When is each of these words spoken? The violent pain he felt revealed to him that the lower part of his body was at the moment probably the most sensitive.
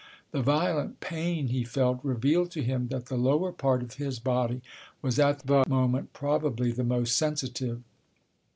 The 0.31 0.41
violent 0.41 0.99
pain 0.99 1.49
he 1.49 1.63
felt 1.63 1.99
revealed 2.03 2.49
to 2.53 2.63
him 2.63 2.87
that 2.87 3.05
the 3.05 3.17
lower 3.17 3.51
part 3.51 3.83
of 3.83 3.93
his 3.97 4.17
body 4.17 4.63
was 5.03 5.19
at 5.19 5.45
the 5.45 5.63
moment 5.69 6.11
probably 6.11 6.71
the 6.71 6.83
most 6.83 7.15
sensitive. 7.15 7.83